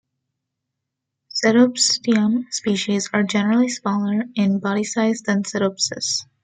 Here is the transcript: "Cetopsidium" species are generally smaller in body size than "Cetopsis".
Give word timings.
"Cetopsidium" 1.29 2.51
species 2.51 3.07
are 3.13 3.21
generally 3.21 3.69
smaller 3.69 4.23
in 4.33 4.57
body 4.57 4.83
size 4.83 5.21
than 5.21 5.43
"Cetopsis". 5.43 6.25